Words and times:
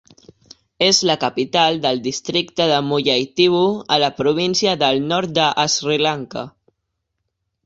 És 0.85 1.01
la 1.09 1.15
capital 1.23 1.77
del 1.83 2.01
districte 2.07 2.67
de 2.71 2.79
Mullaitivu 2.87 3.61
a 3.97 4.01
la 4.05 4.11
província 4.23 4.75
del 4.87 5.07
Nord 5.13 5.37
de 5.41 5.47
Sri 5.77 6.01
Lanka. 6.09 6.49